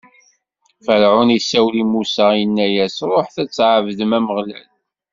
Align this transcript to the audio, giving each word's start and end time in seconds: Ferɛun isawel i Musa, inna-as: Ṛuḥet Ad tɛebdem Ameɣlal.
Ferɛun 0.85 1.35
isawel 1.37 1.75
i 1.83 1.85
Musa, 1.91 2.27
inna-as: 2.43 2.97
Ṛuḥet 3.09 3.35
Ad 3.43 3.49
tɛebdem 3.51 4.11
Ameɣlal. 4.17 4.69